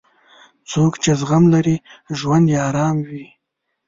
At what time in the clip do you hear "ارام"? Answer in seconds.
2.69-2.97